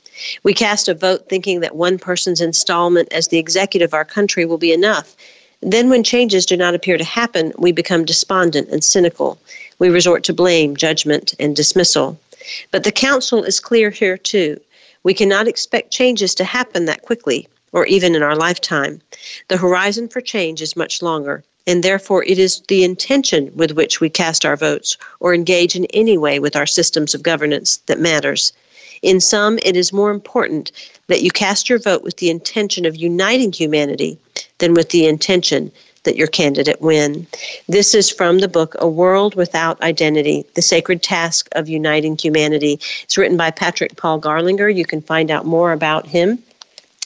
[0.43, 4.45] We cast a vote thinking that one person's installment as the executive of our country
[4.45, 5.15] will be enough.
[5.61, 9.37] Then, when changes do not appear to happen, we become despondent and cynical.
[9.77, 12.17] We resort to blame, judgment, and dismissal.
[12.71, 14.59] But the council is clear here, too.
[15.03, 19.01] We cannot expect changes to happen that quickly, or even in our lifetime.
[19.47, 23.99] The horizon for change is much longer, and therefore it is the intention with which
[24.01, 27.99] we cast our votes or engage in any way with our systems of governance that
[27.99, 28.53] matters.
[29.01, 30.71] In sum, it is more important
[31.07, 34.17] that you cast your vote with the intention of uniting humanity
[34.57, 35.71] than with the intention
[36.03, 37.27] that your candidate win.
[37.67, 42.79] This is from the book A World Without Identity The Sacred Task of Uniting Humanity.
[43.03, 44.73] It's written by Patrick Paul Garlinger.
[44.73, 46.41] You can find out more about him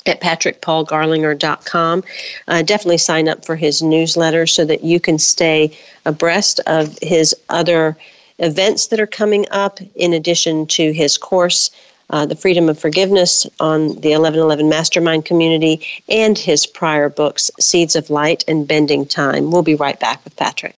[0.05, 2.03] at patrickpaulgarlinger.com.
[2.47, 5.75] Uh, definitely sign up for his newsletter so that you can stay
[6.05, 7.97] abreast of his other
[8.39, 11.69] events that are coming up in addition to his course
[12.09, 17.95] uh, The Freedom of Forgiveness on the 1111 Mastermind community, and his prior books, Seeds
[17.95, 19.51] of Light and Bending Time.
[19.51, 20.75] We'll be right back with Patrick.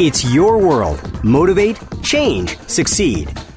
[0.00, 1.24] It's your world.
[1.24, 3.36] Motivate, change, succeed.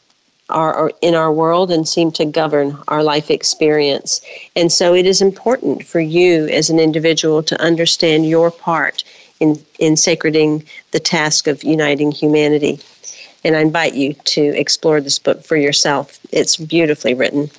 [0.50, 4.22] are in our world and seem to govern our life experience.
[4.56, 9.04] And so it is important for you as an individual to understand your part
[9.40, 12.80] in, in sacreding the task of uniting humanity.
[13.46, 16.20] And I invite you to explore this book for yourself.
[16.32, 17.52] It's beautifully written.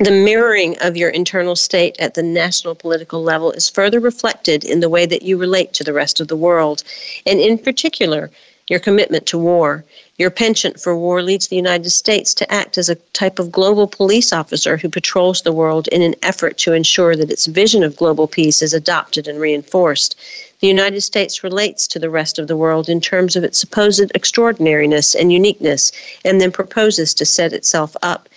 [0.00, 4.80] The mirroring of your internal state at the national political level is further reflected in
[4.80, 6.84] the way that you relate to the rest of the world,
[7.26, 8.30] and in particular,
[8.68, 9.82] your commitment to war.
[10.18, 13.86] Your penchant for war leads the United States to act as a type of global
[13.86, 17.96] police officer who patrols the world in an effort to ensure that its vision of
[17.96, 20.16] global peace is adopted and reinforced.
[20.60, 24.10] The United States relates to the rest of the world in terms of its supposed
[24.12, 25.92] extraordinariness and uniqueness,
[26.24, 28.28] and then proposes to set itself up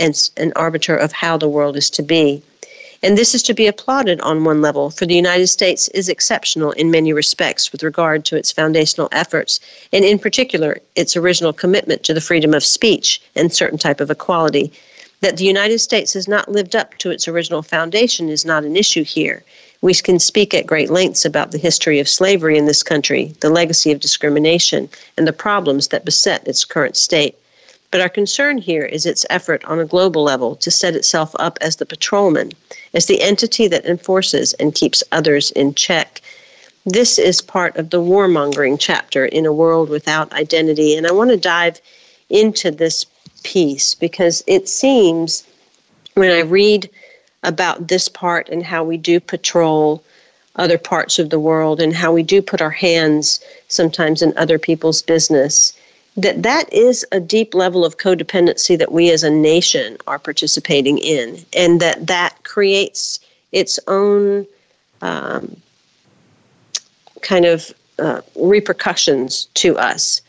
[0.00, 2.42] as an arbiter of how the world is to be.
[3.00, 6.72] And this is to be applauded on one level, for the United States is exceptional
[6.72, 9.60] in many respects with regard to its foundational efforts,
[9.92, 14.10] and in particular, its original commitment to the freedom of speech and certain type of
[14.10, 14.72] equality.
[15.20, 18.74] That the United States has not lived up to its original foundation is not an
[18.74, 19.44] issue here.
[19.80, 23.50] We can speak at great lengths about the history of slavery in this country, the
[23.50, 27.36] legacy of discrimination, and the problems that beset its current state.
[27.90, 31.58] But our concern here is its effort on a global level to set itself up
[31.60, 32.52] as the patrolman,
[32.92, 36.20] as the entity that enforces and keeps others in check.
[36.84, 40.96] This is part of the warmongering chapter in a world without identity.
[40.96, 41.80] And I want to dive
[42.30, 43.06] into this
[43.42, 45.44] piece because it seems
[46.14, 46.90] when I read
[47.42, 50.02] about this part and how we do patrol
[50.56, 54.58] other parts of the world and how we do put our hands sometimes in other
[54.58, 55.72] people's business
[56.16, 60.98] that that is a deep level of codependency that we as a nation are participating
[60.98, 63.20] in and that that creates
[63.52, 64.44] its own
[65.00, 65.56] um,
[67.22, 70.20] kind of uh, repercussions to us.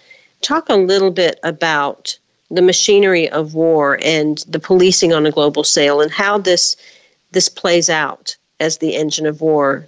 [0.42, 2.18] Talk a little bit about
[2.52, 6.76] the machinery of war and the policing on a global scale and how this
[7.32, 9.88] this plays out as the engine of war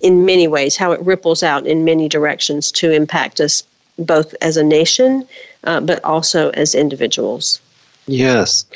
[0.00, 3.62] in many ways how it ripples out in many directions to impact us
[3.98, 5.26] both as a nation,
[5.64, 7.60] uh, but also as individuals.
[8.06, 8.66] Yes.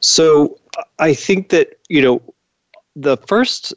[0.00, 0.58] So
[0.98, 2.22] I think that, you know,
[2.96, 3.74] the first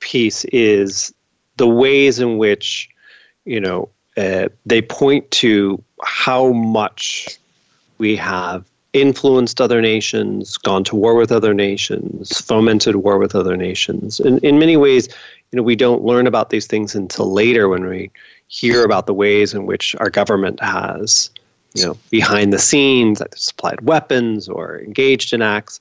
[0.00, 1.12] piece is
[1.56, 2.88] the ways in which,
[3.44, 7.38] you know, uh, they point to how much
[7.98, 8.64] we have
[8.94, 14.20] influenced other nations, gone to war with other nations, fomented war with other nations.
[14.20, 15.08] And in many ways,
[15.50, 18.10] you know, we don't learn about these things until later when we
[18.46, 21.28] hear about the ways in which our government has,
[21.74, 25.80] you know, behind the scenes, supplied weapons or engaged in acts,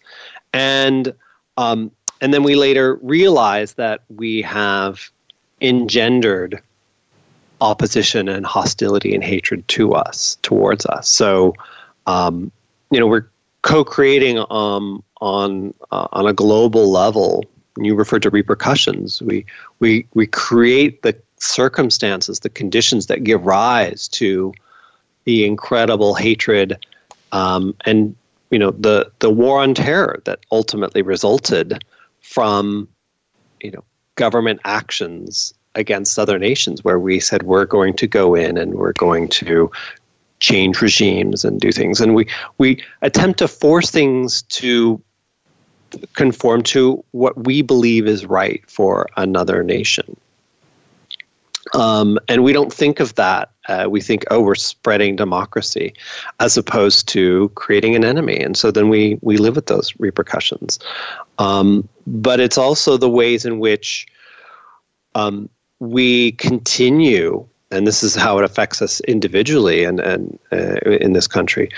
[0.51, 1.13] and
[1.57, 5.11] um, and then we later realize that we have
[5.61, 6.59] engendered
[7.61, 11.07] opposition and hostility and hatred to us, towards us.
[11.07, 11.53] So,
[12.07, 12.51] um,
[12.93, 13.27] you know, we're
[13.63, 17.43] co-creating um, on uh, on a global level.
[17.77, 19.21] You referred to repercussions.
[19.21, 19.45] We
[19.79, 24.53] we we create the circumstances, the conditions that give rise to
[25.25, 26.77] the incredible hatred
[27.31, 28.15] um, and
[28.51, 31.83] you know the the war on terror that ultimately resulted
[32.21, 32.87] from
[33.61, 33.83] you know
[34.15, 38.93] government actions against other nations where we said we're going to go in and we're
[38.93, 39.71] going to
[40.43, 42.27] change regimes and do things and we
[42.57, 42.69] we
[43.01, 45.01] attempt to force things to
[46.13, 50.17] conform to what we believe is right for another nation
[51.73, 53.49] um, and we don't think of that.
[53.67, 55.93] Uh, we think, oh, we're spreading democracy,
[56.39, 58.37] as opposed to creating an enemy.
[58.37, 60.77] And so then we we live with those repercussions.
[61.39, 64.05] Um, but it's also the ways in which
[65.15, 71.13] um, we continue, and this is how it affects us individually and and uh, in
[71.13, 71.69] this country.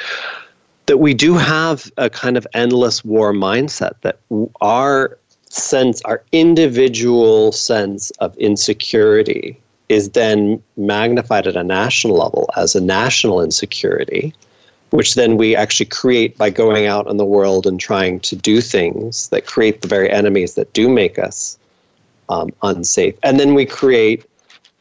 [0.88, 3.93] That we do have a kind of endless war mindset.
[4.02, 4.20] That
[4.62, 5.18] our
[5.50, 9.58] sense, our individual sense of insecurity
[9.89, 14.34] is then magnified at a national level as a national insecurity,
[14.89, 18.62] which then we actually create by going out in the world and trying to do
[18.62, 21.58] things that create the very enemies that do make us
[22.30, 23.16] um, unsafe.
[23.24, 24.26] And then we create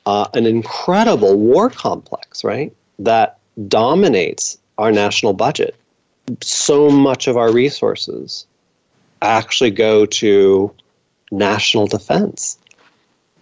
[0.07, 3.39] uh, an incredible war complex, right, that
[3.69, 5.77] dominates our national budget.
[6.41, 8.47] So much of our resources
[9.23, 10.73] actually go to
[11.31, 12.59] national defense.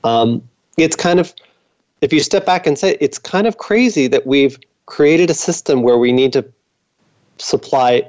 [0.04, 0.42] Um,
[0.76, 1.34] it's kind of
[2.00, 5.82] if you step back and say it's kind of crazy that we've created a system
[5.82, 6.44] where we need to
[7.38, 8.08] supply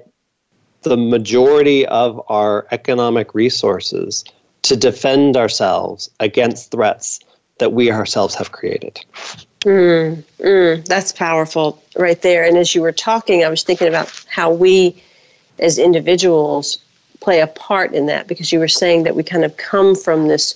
[0.81, 4.25] the majority of our economic resources
[4.63, 7.19] to defend ourselves against threats
[7.63, 8.99] that we ourselves have created.
[9.61, 12.43] Mm, mm, that's powerful right there.
[12.43, 15.01] And as you were talking, I was thinking about how we
[15.59, 16.77] as individuals
[17.21, 20.27] play a part in that because you were saying that we kind of come from
[20.27, 20.55] this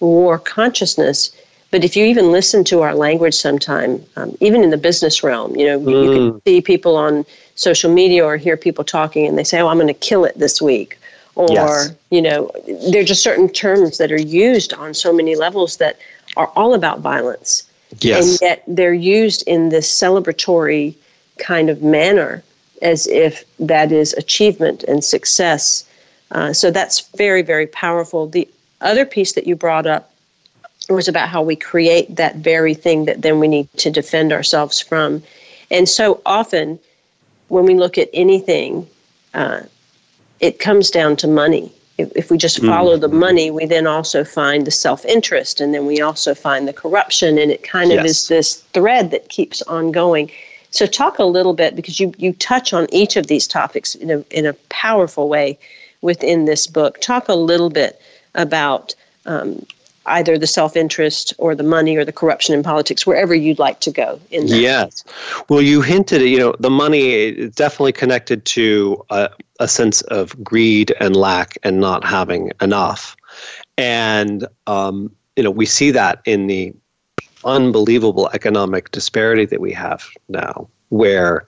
[0.00, 1.30] war consciousness
[1.70, 5.56] But if you even listen to our language sometime, um, even in the business realm,
[5.56, 6.04] you know, mm.
[6.04, 9.68] you can see people on social media or hear people talking and they say, oh,
[9.68, 10.98] I'm going to kill it this week.
[11.34, 11.94] Or, yes.
[12.10, 12.50] you know,
[12.90, 15.98] there are just certain terms that are used on so many levels that
[16.36, 17.68] are all about violence.
[18.00, 18.24] Yes.
[18.24, 20.94] And yet they're used in this celebratory
[21.38, 22.42] kind of manner
[22.82, 25.84] as if that is achievement and success.
[26.32, 28.28] Uh, so that's very, very powerful.
[28.28, 28.48] The
[28.80, 30.12] other piece that you brought up
[30.88, 34.80] was about how we create that very thing that then we need to defend ourselves
[34.80, 35.22] from.
[35.70, 36.78] And so often,
[37.48, 38.86] when we look at anything,
[39.34, 39.62] uh,
[40.40, 41.72] it comes down to money.
[41.98, 43.00] If, if we just follow mm.
[43.00, 46.72] the money, we then also find the self interest, and then we also find the
[46.72, 48.10] corruption, and it kind of yes.
[48.10, 50.30] is this thread that keeps on going.
[50.70, 54.10] So, talk a little bit because you you touch on each of these topics in
[54.10, 55.58] a in a powerful way
[56.02, 57.00] within this book.
[57.00, 58.00] Talk a little bit
[58.34, 58.94] about
[59.24, 59.64] um,
[60.06, 63.80] either the self interest or the money or the corruption in politics, wherever you'd like
[63.80, 64.58] to go in that.
[64.58, 65.04] Yes.
[65.48, 69.30] Well, you hinted you know, the money is definitely connected to a,
[69.60, 73.16] a sense of greed and lack and not having enough.
[73.78, 76.74] And, um, you know, we see that in the
[77.44, 81.46] unbelievable economic disparity that we have now, where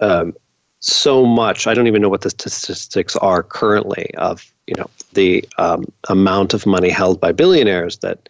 [0.00, 0.34] um,
[0.80, 5.46] so much, I don't even know what the statistics are currently of you know the
[5.58, 8.28] um, amount of money held by billionaires that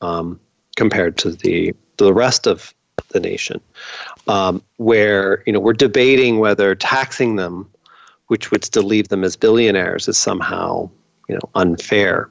[0.00, 0.38] um,
[0.76, 2.74] compared to the the rest of
[3.08, 3.60] the nation,
[4.26, 7.68] um, where you know we're debating whether taxing them,
[8.28, 10.88] which would still leave them as billionaires, is somehow
[11.28, 12.30] you know unfair,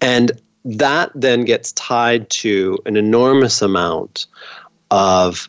[0.00, 0.32] and
[0.64, 4.26] that then gets tied to an enormous amount
[4.90, 5.48] of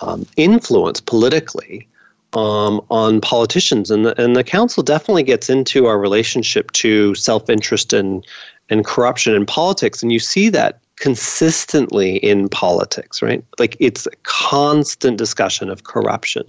[0.00, 1.88] um, influence politically
[2.32, 7.48] um, on politicians, and the, and the council definitely gets into our relationship to self
[7.48, 8.26] interest and
[8.68, 13.44] and corruption in politics, and you see that consistently in politics, right?
[13.58, 16.44] Like it's a constant discussion of corruption,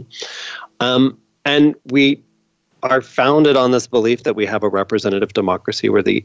[0.80, 2.22] um, and we
[2.84, 6.24] are founded on this belief that we have a representative democracy where the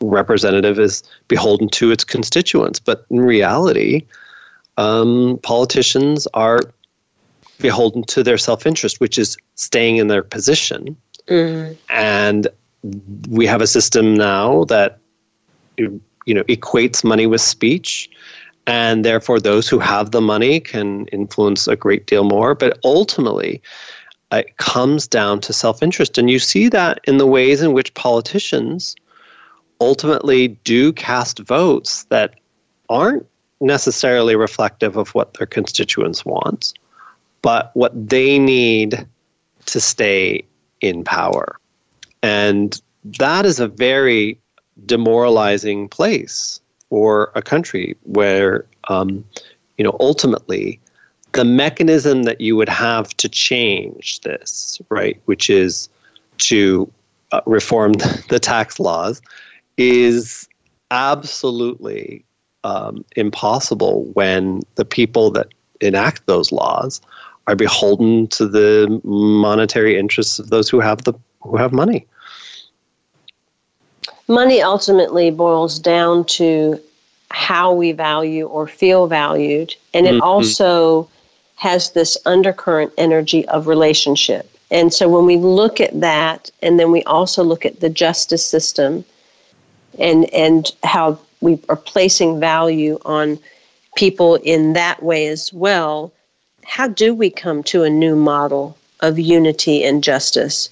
[0.00, 4.04] representative is beholden to its constituents, but in reality,
[4.76, 6.60] um, politicians are
[7.58, 10.96] beholden to their self interest, which is staying in their position.
[11.28, 11.76] Mm.
[11.90, 12.48] And
[13.28, 14.98] we have a system now that
[15.76, 18.08] you know equates money with speech
[18.66, 23.62] and therefore those who have the money can influence a great deal more but ultimately
[24.30, 28.94] it comes down to self-interest and you see that in the ways in which politicians
[29.80, 32.34] ultimately do cast votes that
[32.88, 33.26] aren't
[33.60, 36.74] necessarily reflective of what their constituents want
[37.42, 39.06] but what they need
[39.66, 40.44] to stay
[40.80, 41.58] in power.
[42.22, 44.38] And that is a very
[44.86, 49.24] demoralizing place for a country where, um,
[49.76, 50.80] you know, ultimately
[51.32, 55.88] the mechanism that you would have to change this, right, which is
[56.38, 56.90] to
[57.32, 57.92] uh, reform
[58.28, 59.20] the tax laws,
[59.76, 60.48] is
[60.90, 62.24] absolutely
[62.64, 65.48] um, impossible when the people that
[65.80, 67.00] enact those laws
[67.48, 72.06] are beholden to the monetary interests of those who have the who have money.
[74.28, 76.78] Money ultimately boils down to
[77.30, 80.22] how we value or feel valued, and it mm-hmm.
[80.22, 81.08] also
[81.56, 84.48] has this undercurrent energy of relationship.
[84.70, 88.44] And so when we look at that, and then we also look at the justice
[88.44, 89.04] system
[89.98, 93.38] and and how we are placing value on
[93.96, 96.12] people in that way as well,
[96.68, 100.68] how do we come to a new model of unity and justice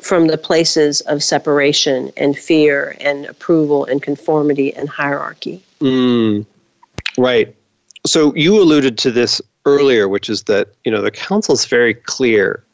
[0.00, 5.60] from the places of separation and fear and approval and conformity and hierarchy?
[5.80, 6.46] Mm,
[7.18, 7.54] right.
[8.06, 11.94] So you alluded to this earlier, which is that you know the council is very
[11.94, 12.64] clear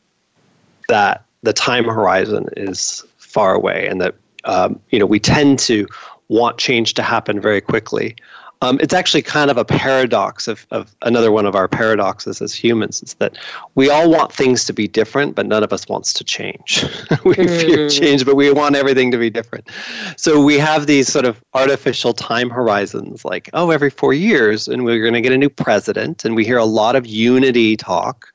[0.88, 4.14] that the time horizon is far away, and that
[4.44, 5.86] um, you know we tend to
[6.28, 8.14] want change to happen very quickly.
[8.60, 12.52] Um, it's actually kind of a paradox of, of another one of our paradoxes as
[12.52, 13.38] humans is that
[13.76, 16.82] we all want things to be different, but none of us wants to change.
[17.24, 17.60] we mm.
[17.60, 19.68] fear change, but we want everything to be different.
[20.16, 24.84] So we have these sort of artificial time horizons, like, oh, every four years, and
[24.84, 28.26] we're going to get a new president, and we hear a lot of unity talk.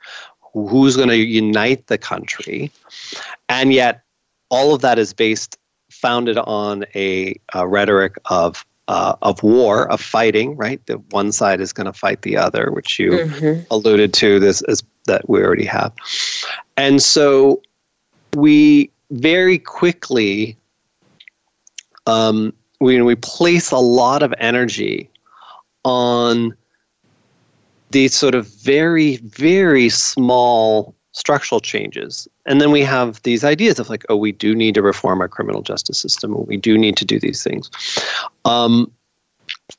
[0.53, 2.71] Who's going to unite the country?
[3.49, 4.03] And yet,
[4.49, 5.57] all of that is based,
[5.89, 10.85] founded on a, a rhetoric of uh, of war, of fighting, right?
[10.87, 13.61] That one side is going to fight the other, which you mm-hmm.
[13.71, 15.93] alluded to this as that we already have.
[16.77, 17.61] And so
[18.35, 20.57] we very quickly
[22.07, 25.09] um, we we place a lot of energy
[25.85, 26.55] on
[27.91, 32.27] these sort of very very small structural changes.
[32.45, 35.29] And then we have these ideas of like oh we do need to reform our
[35.29, 36.45] criminal justice system.
[36.45, 37.69] We do need to do these things.
[38.45, 38.91] Um,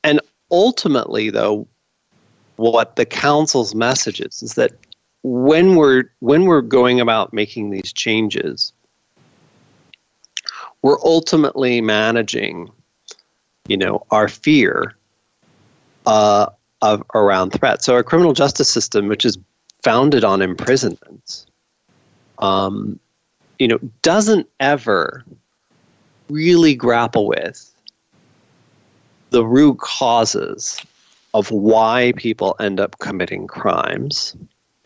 [0.03, 0.19] and
[0.51, 1.67] ultimately though
[2.55, 4.71] what the council's message is is that
[5.23, 8.71] when we're when we're going about making these changes
[10.81, 12.69] we're ultimately managing
[13.67, 14.95] you know our fear
[16.05, 16.45] uh,
[16.81, 19.37] of around threat so our criminal justice system which is
[19.85, 21.45] founded on imprisonments
[22.39, 22.99] um,
[23.59, 25.23] you know doesn't ever
[26.29, 27.71] really grapple with
[29.29, 30.81] the root causes
[31.33, 34.35] of why people end up committing crimes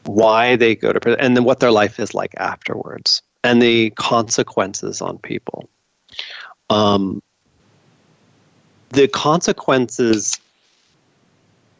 [0.03, 3.91] why they go to prison, and then what their life is like afterwards, and the
[3.91, 5.69] consequences on people.
[6.69, 7.21] Um,
[8.89, 10.39] the consequences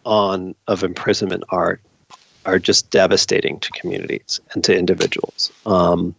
[0.06, 1.80] on of imprisonment are
[2.46, 5.52] are just devastating to communities and to individuals.
[5.66, 6.16] Um,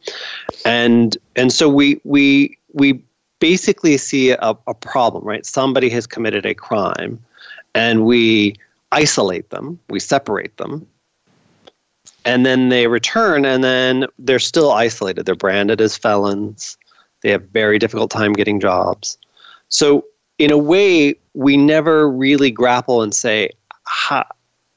[0.65, 3.03] and and so we we we
[3.39, 5.47] basically see a, a problem, right?
[5.47, 7.19] Somebody has committed a crime,
[7.75, 8.57] and we
[8.93, 10.87] isolate them, we separate them,
[12.25, 16.77] and then they return and then they're still isolated they're branded as felons
[17.23, 19.19] they have very difficult time getting jobs
[19.69, 20.05] so
[20.39, 23.51] in a way we never really grapple and say
[23.85, 24.27] how,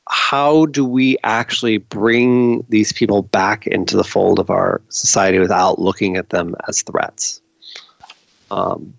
[0.09, 5.79] how do we actually bring these people back into the fold of our society without
[5.79, 7.41] looking at them as threats
[8.51, 8.93] um,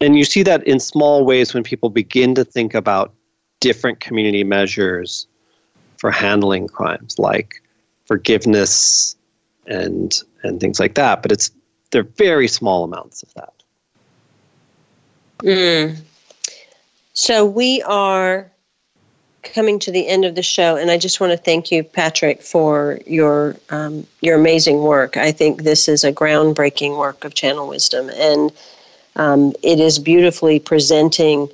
[0.00, 3.12] and you see that in small ways when people begin to think about
[3.60, 5.26] different community measures
[5.98, 7.62] for handling crimes like
[8.06, 9.16] forgiveness
[9.66, 11.22] and and things like that.
[11.22, 11.50] But it's
[11.90, 13.52] they're very small amounts of that.
[15.38, 16.00] Mm.
[17.12, 18.49] So we are
[19.42, 22.42] coming to the end of the show, and I just want to thank you, Patrick,
[22.42, 25.16] for your um, your amazing work.
[25.16, 28.52] I think this is a groundbreaking work of Channel Wisdom, and
[29.16, 31.48] um, it is beautifully presenting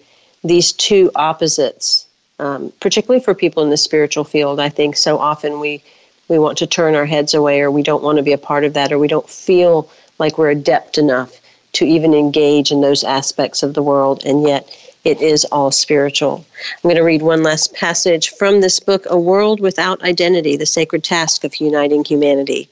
[0.45, 2.07] these two opposites,
[2.39, 4.61] um, particularly for people in the spiritual field.
[4.61, 5.83] I think so often we
[6.29, 8.65] we want to turn our heads away or we don't want to be a part
[8.65, 11.41] of that or we don't feel like we're adept enough
[11.73, 14.69] to even engage in those aspects of the world and yet
[15.07, 16.45] it is all spiritual.
[16.59, 20.67] I'm going to read one last passage from this book, A World Without Identity The
[20.67, 22.69] Sacred Task of Uniting Humanity.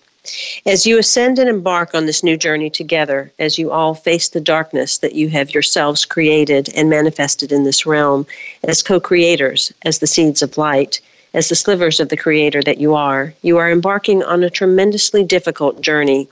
[0.67, 4.41] As you ascend and embark on this new journey together, as you all face the
[4.41, 8.27] darkness that you have yourselves created and manifested in this realm,
[8.65, 11.01] as co creators, as the seeds of light,
[11.35, 15.23] as the slivers of the Creator that you are, you are embarking on a tremendously
[15.23, 16.27] difficult journey.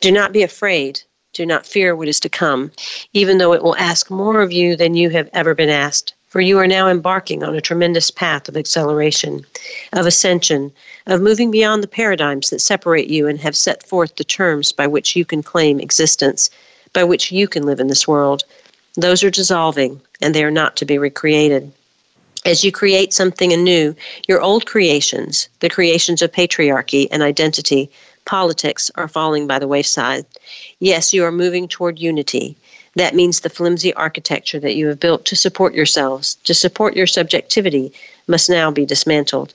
[0.00, 1.02] Do not be afraid.
[1.34, 2.70] Do not fear what is to come,
[3.12, 6.14] even though it will ask more of you than you have ever been asked.
[6.28, 9.44] For you are now embarking on a tremendous path of acceleration,
[9.92, 10.72] of ascension,
[11.06, 14.86] of moving beyond the paradigms that separate you and have set forth the terms by
[14.86, 16.50] which you can claim existence,
[16.92, 18.44] by which you can live in this world.
[18.94, 21.72] Those are dissolving, and they are not to be recreated
[22.44, 23.94] as you create something anew,
[24.28, 27.90] your old creations, the creations of patriarchy and identity,
[28.24, 30.26] politics, are falling by the wayside.
[30.80, 32.56] Yes, you are moving toward unity.
[32.96, 37.06] That means the flimsy architecture that you have built to support yourselves, to support your
[37.06, 37.92] subjectivity,
[38.26, 39.54] must now be dismantled.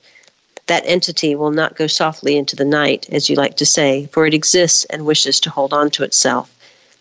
[0.67, 4.26] That entity will not go softly into the night, as you like to say, for
[4.26, 6.53] it exists and wishes to hold on to itself.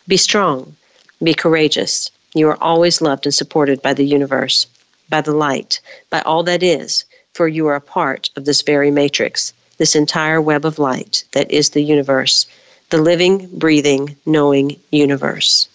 [0.07, 0.77] Be strong.
[1.23, 2.11] Be courageous.
[2.35, 4.67] You are always loved and supported by the universe
[5.09, 8.91] by the light, by all that is, for you are a part of this very
[8.91, 12.47] matrix, this entire web of light that is the universe,
[12.91, 15.69] the living, breathing, knowing universe.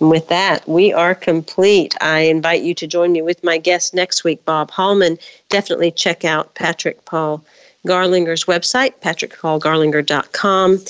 [0.00, 1.94] And with that, we are complete.
[2.00, 5.18] I invite you to join me with my guest next week, Bob Hallman.
[5.48, 7.42] Definitely check out Patrick Paul
[7.86, 10.80] Garlinger's website, patrickpaulgarlinger.com.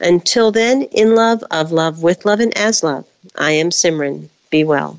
[0.00, 3.04] Until then, in love, of love, with love, and as love,
[3.36, 4.28] I am Simran.
[4.50, 4.98] Be well.